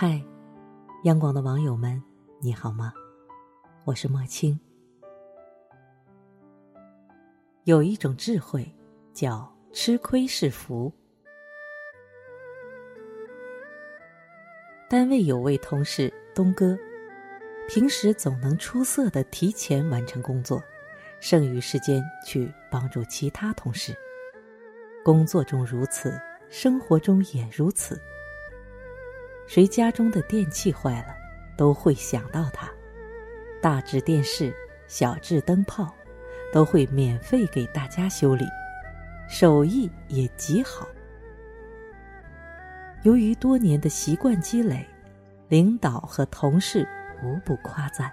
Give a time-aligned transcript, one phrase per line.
[0.00, 0.22] 嗨，
[1.02, 2.00] 央广的网友们，
[2.38, 2.92] 你好吗？
[3.84, 4.56] 我是莫青。
[7.64, 8.72] 有一种智慧，
[9.12, 10.92] 叫吃亏是福。
[14.88, 16.78] 单位有位同事东哥，
[17.68, 20.62] 平时总能出色的提前完成工作，
[21.18, 23.92] 剩余时间去帮助其他同事。
[25.04, 26.16] 工作中如此，
[26.48, 28.00] 生活中也如此。
[29.48, 31.16] 谁家中的电器坏了，
[31.56, 32.68] 都会想到他；
[33.62, 34.54] 大至电视，
[34.86, 35.90] 小至灯泡，
[36.52, 38.44] 都会免费给大家修理，
[39.26, 40.86] 手艺也极好。
[43.04, 44.86] 由于多年的习惯积累，
[45.48, 46.86] 领导和同事
[47.24, 48.12] 无不夸赞。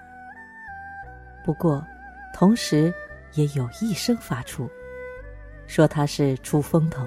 [1.43, 1.85] 不过，
[2.34, 2.93] 同时
[3.34, 4.70] 也有一声发出，
[5.67, 7.05] 说他是出风头，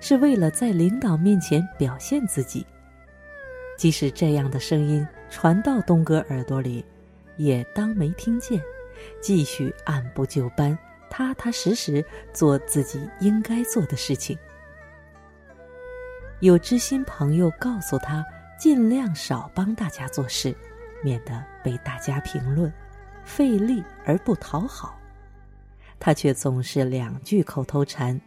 [0.00, 2.66] 是为了在领导面前表现自己。
[3.76, 6.84] 即使这样的声音传到东哥耳朵里，
[7.36, 8.60] 也当没听见，
[9.20, 10.76] 继续按部就班、
[11.10, 14.36] 踏踏实实做自己应该做的事情。
[16.40, 18.24] 有知心朋友告诉他，
[18.58, 20.54] 尽量少帮大家做事，
[21.02, 22.72] 免得被大家评论，
[23.24, 24.98] 费力而不讨好。
[25.98, 28.20] 他却总是两句口头禅：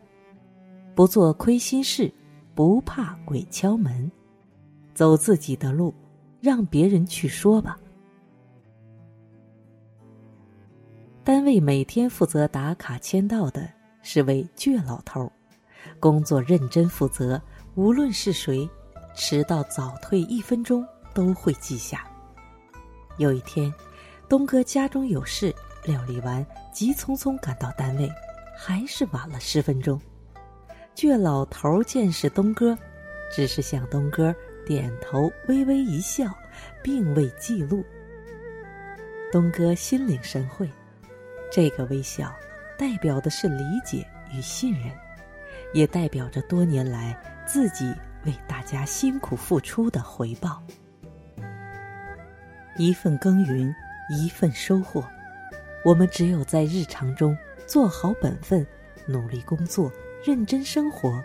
[0.96, 2.12] 不做亏心事，
[2.56, 4.12] 不怕鬼敲门。
[5.00, 5.94] 走自己的路，
[6.42, 7.80] 让别人去说吧。
[11.24, 13.66] 单位每天负责打卡签到的
[14.02, 15.32] 是位倔老头，
[16.02, 17.42] 工作认真负责，
[17.76, 18.70] 无论是谁，
[19.16, 22.06] 迟到早退一分钟都会记下。
[23.18, 23.74] 有一天，
[24.28, 25.56] 东哥家中有事，
[25.86, 28.12] 料理完，急匆匆赶到单位，
[28.54, 29.98] 还是晚了十分钟。
[30.94, 32.78] 倔老头见是东哥，
[33.34, 34.36] 只是向东哥。
[34.70, 36.32] 点头，微微一笑，
[36.84, 37.84] 并未记录。
[39.32, 40.70] 东哥心领神会，
[41.52, 42.32] 这个微笑
[42.78, 44.92] 代表的是理解与信任，
[45.74, 47.92] 也代表着多年来自己
[48.28, 50.62] 为大家辛苦付出的回报。
[52.78, 53.74] 一份耕耘，
[54.12, 55.04] 一份收获。
[55.84, 58.64] 我们只有在日常中做好本分，
[59.08, 59.92] 努力工作，
[60.24, 61.20] 认真生活，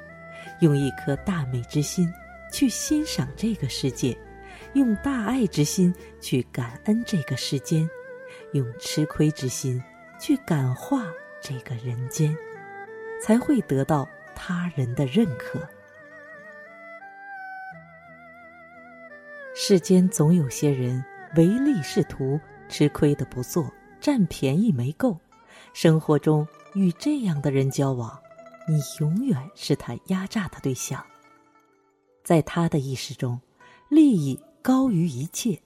[0.60, 2.10] 用一颗大美之心。
[2.54, 4.16] 去欣赏这个世界，
[4.74, 7.90] 用大爱之心去感恩这个世间，
[8.52, 9.82] 用吃亏之心
[10.20, 11.04] 去感化
[11.42, 12.32] 这个人间，
[13.20, 15.68] 才会得到他人的认可。
[19.52, 21.04] 世间总有些人
[21.34, 22.38] 唯利是图，
[22.68, 23.68] 吃亏的不做，
[24.00, 25.18] 占便宜没够。
[25.72, 28.16] 生活中与这样的人交往，
[28.68, 31.04] 你永远是他压榨的对象。
[32.24, 33.38] 在他的意识中，
[33.88, 35.60] 利益高于一切。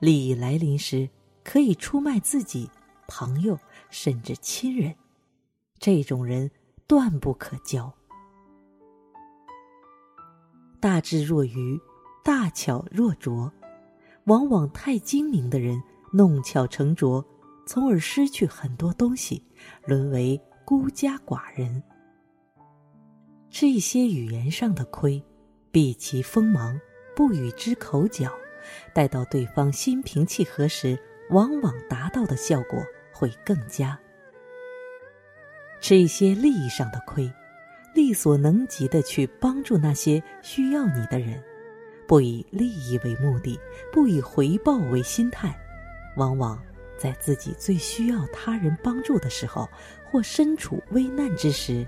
[0.00, 1.08] 利益来临时，
[1.44, 2.68] 可以出卖自己、
[3.06, 3.58] 朋友，
[3.90, 4.94] 甚至亲人。
[5.78, 6.50] 这种人
[6.86, 7.90] 断不可交。
[10.80, 11.80] 大智若愚，
[12.24, 13.52] 大巧若拙，
[14.24, 15.80] 往往太精明的人
[16.12, 17.24] 弄巧成拙，
[17.66, 19.42] 从而失去很多东西，
[19.86, 21.82] 沦为孤家寡人。
[23.50, 25.22] 吃一些语言上的亏。
[25.72, 26.80] 避其锋芒，
[27.14, 28.32] 不与之口角，
[28.92, 30.98] 待到对方心平气和时，
[31.30, 33.96] 往往达到的效果会更佳。
[35.80, 37.32] 吃一些利益上的亏，
[37.94, 41.40] 力所能及的去帮助那些需要你的人，
[42.06, 43.58] 不以利益为目的，
[43.92, 45.56] 不以回报为心态，
[46.16, 46.60] 往往
[46.98, 49.68] 在自己最需要他人帮助的时候，
[50.10, 51.86] 或身处危难之时，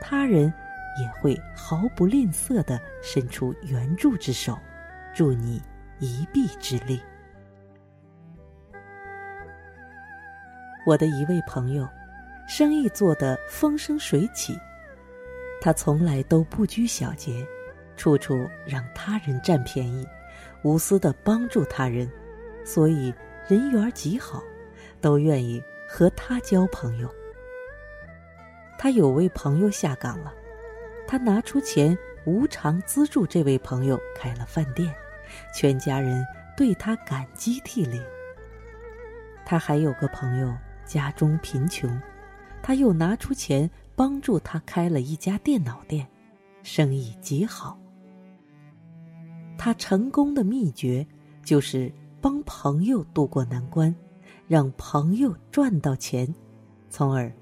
[0.00, 0.50] 他人。
[0.98, 4.58] 也会毫不吝啬的伸出援助之手，
[5.14, 5.62] 助你
[5.98, 7.00] 一臂之力。
[10.86, 11.86] 我的一位朋友，
[12.48, 14.58] 生意做得风生水起，
[15.60, 17.46] 他从来都不拘小节，
[17.96, 20.06] 处处让他人占便宜，
[20.62, 22.10] 无私的帮助他人，
[22.64, 23.14] 所以
[23.46, 24.42] 人缘极好，
[25.00, 27.14] 都愿意和他交朋友。
[28.78, 30.32] 他有位朋友下岗了。
[31.10, 34.94] 他拿出钱无偿资助这位朋友开了饭店，
[35.52, 36.24] 全家人
[36.56, 38.00] 对他感激涕零。
[39.44, 42.00] 他还有个朋友家中贫穷，
[42.62, 46.06] 他又拿出钱帮助他开了一家电脑店，
[46.62, 47.76] 生意极好。
[49.58, 51.04] 他成功的秘诀
[51.42, 53.92] 就是帮朋友渡过难关，
[54.46, 56.32] 让朋友赚到钱，
[56.88, 57.32] 从而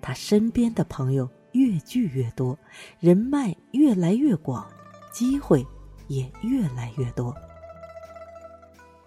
[0.00, 1.28] 他身边的朋友。
[1.52, 2.58] 越聚越多，
[2.98, 4.66] 人脉越来越广，
[5.12, 5.66] 机会
[6.08, 7.34] 也越来越多。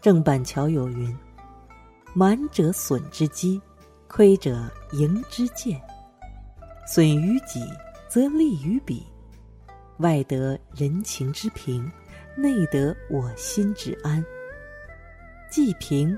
[0.01, 1.17] 郑板桥有云
[2.13, 3.61] ：“满者损之机，
[4.07, 5.81] 亏者盈之剑。
[6.85, 7.63] 损于己，
[8.09, 9.05] 则利于彼。
[9.99, 11.89] 外得人情之平，
[12.35, 14.23] 内得我心之安。
[15.49, 16.17] 既平，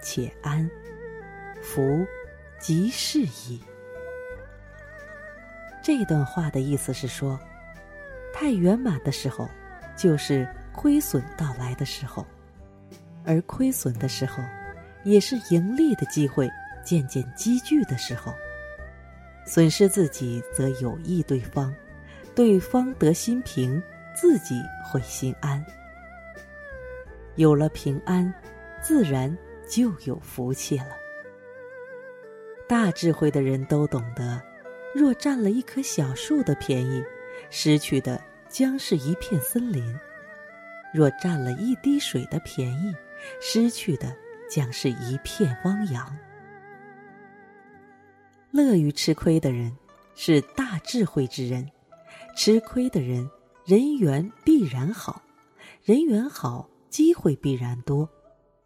[0.00, 0.70] 且安，
[1.60, 2.06] 福
[2.58, 3.60] 即是矣。”
[5.88, 7.40] 这段话的意思是说，
[8.30, 9.48] 太圆满的时候，
[9.96, 12.26] 就是亏损到来的时候。
[13.24, 14.44] 而亏损的时候，
[15.02, 16.46] 也是盈利的机会
[16.84, 18.34] 渐渐积聚的时候。
[19.46, 21.74] 损失自己则有益对方，
[22.34, 23.82] 对方得心平，
[24.14, 25.64] 自己会心安。
[27.36, 28.30] 有了平安，
[28.82, 29.34] 自然
[29.66, 30.94] 就有福气了。
[32.68, 34.38] 大智慧的人都懂得，
[34.94, 37.04] 若占了一棵小树的便宜，
[37.50, 39.84] 失去的将是一片森林；
[40.92, 42.94] 若占了一滴水的便宜，
[43.40, 44.16] 失去的
[44.50, 46.16] 将是一片汪洋。
[48.50, 49.76] 乐于吃亏的人
[50.14, 51.70] 是大智慧之人，
[52.34, 53.30] 吃亏的人
[53.66, 55.22] 人缘必然好，
[55.84, 58.08] 人缘好机会必然多，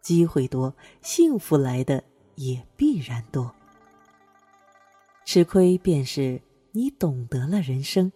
[0.01, 2.01] 机会多幸福来的
[2.35, 3.53] 也必然多。
[5.25, 6.41] 吃亏便是
[6.71, 8.11] 你懂得了人生，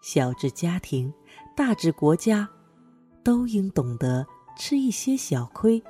[0.00, 1.12] 小至家庭，
[1.56, 2.48] 大至国家，
[3.22, 4.26] 都应懂得。
[4.56, 5.82] 吃一些小亏，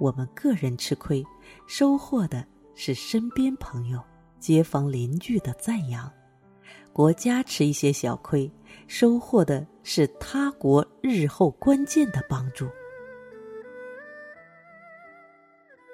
[0.00, 1.24] 我们个人吃亏，
[1.68, 2.44] 收获的
[2.74, 4.02] 是身边朋友、
[4.40, 6.10] 街坊邻居的赞扬；
[6.92, 8.50] 国家吃一些小亏，
[8.88, 12.68] 收获的是他国日后关键的帮助。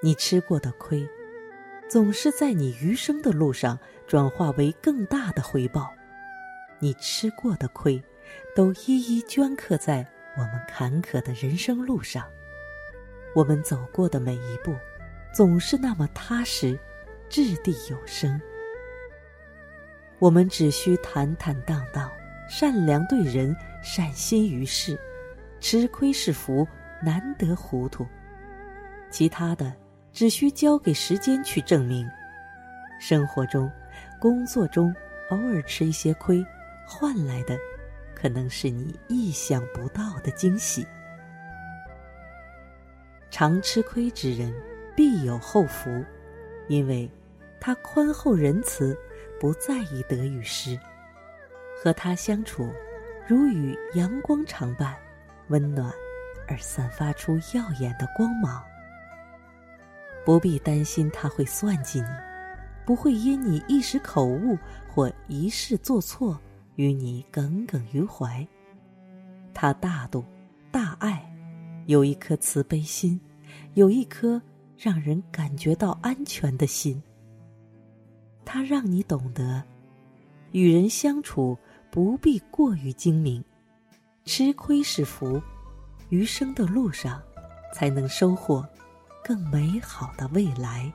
[0.03, 1.07] 你吃过的亏，
[1.93, 5.93] 总是在你余生的路上转化为更大的回报；
[6.79, 8.03] 你吃过的亏，
[8.57, 10.09] 都一一镌刻在。
[10.39, 12.25] 我们坎坷的人生路上，
[13.35, 14.75] 我们走过的每一步，
[15.35, 16.79] 总是那么踏实、
[17.29, 18.41] 掷地有声。
[20.19, 22.11] 我们只需坦坦荡荡、
[22.49, 24.99] 善良对人、善心于世，
[25.61, 26.67] 吃亏是福，
[27.05, 28.07] 难得糊涂。
[29.11, 29.71] 其他的，
[30.13, 32.09] 只需交给时间去证明。
[33.01, 33.71] 生活中、
[34.21, 34.95] 工作中，
[35.31, 36.45] 偶尔吃一些亏，
[36.87, 37.57] 换来的。
[38.15, 40.87] 可能是你意想不到的惊喜。
[43.33, 44.55] 常吃亏之人
[44.95, 46.05] 必有后福，
[46.69, 47.11] 因为
[47.59, 48.97] 他宽厚仁慈，
[49.41, 50.79] 不在意得与失。
[51.83, 52.73] 和他相处，
[53.27, 54.95] 如与阳光常伴，
[55.49, 55.93] 温暖
[56.47, 58.63] 而散发出耀眼的光芒。
[60.25, 62.07] 不必担心他会算计你，
[62.85, 64.59] 不会因你一时口误
[64.89, 66.41] 或一事做错。
[66.77, 68.49] 与你耿耿于怀，
[69.53, 70.25] 他大度、
[70.71, 71.23] 大爱，
[71.85, 73.21] 有一颗慈悲心，
[73.75, 74.41] 有一颗
[74.79, 77.01] 让人感觉到安全的心。
[78.43, 79.63] 他让你懂得，
[80.53, 81.59] 与人相处
[81.91, 83.45] 不必过于精明，
[84.25, 85.41] 吃亏是福，
[86.09, 87.23] 余生的路上
[87.75, 88.67] 才能收获
[89.25, 90.93] 更美好的未来。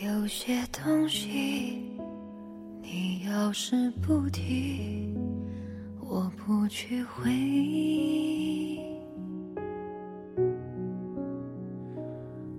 [0.00, 1.82] 有些东西，
[2.80, 5.14] 你要是不提，
[6.00, 8.80] 我不去回忆。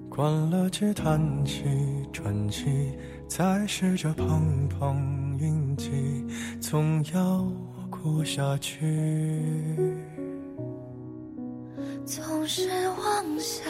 [0.10, 1.63] 关了机，叹气，
[2.13, 2.94] 喘气，
[3.28, 5.92] 再试着碰碰运气，
[6.62, 7.52] 总要
[7.90, 8.80] 过下去。
[12.06, 13.66] 总是妄想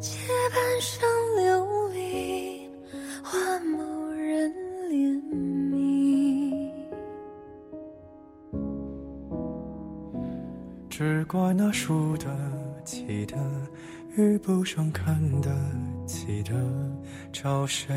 [0.00, 0.18] 借
[0.50, 1.07] 半生
[11.28, 12.26] 怪那输得
[12.86, 13.36] 起的
[14.16, 15.50] 遇不上看得
[16.06, 16.54] 起的，
[17.30, 17.94] 找谁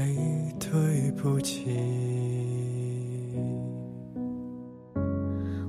[0.59, 1.65] 对不起？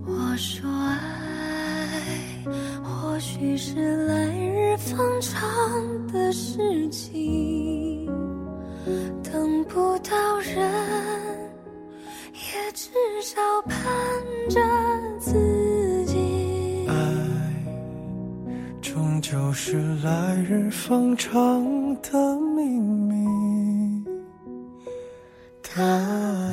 [0.04, 2.44] 我说爱，
[2.82, 5.40] 或许是来日方长
[6.08, 8.10] 的事情。
[9.22, 10.56] 等不到人，
[12.32, 12.90] 也至
[13.22, 13.78] 少盼
[18.92, 21.32] 终究是来日方长
[22.02, 24.04] 的秘密。
[25.62, 26.52] 答案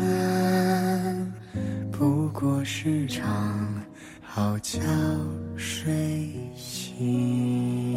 [1.91, 3.67] 不过是场
[4.21, 4.79] 好觉
[5.57, 7.88] 睡醒。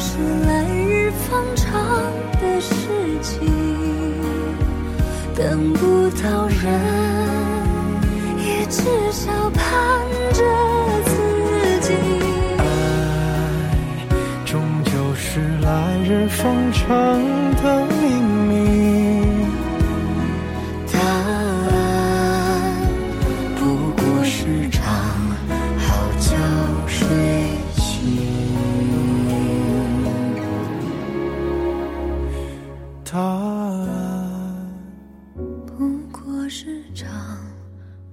[0.00, 1.74] 是来日方长
[2.40, 2.72] 的事
[3.20, 3.40] 情，
[5.34, 6.56] 等不到人，
[8.38, 9.60] 也至少盼
[10.32, 10.40] 着
[11.04, 11.10] 自
[11.80, 11.94] 己。
[12.58, 12.62] 爱，
[14.44, 16.86] 终究是来日方长
[17.56, 18.37] 的秘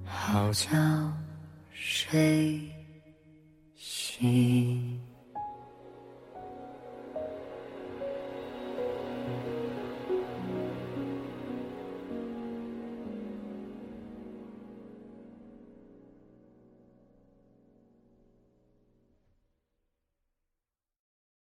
[0.04, 0.70] 好觉觉
[1.72, 2.60] 睡
[3.74, 5.15] 醒。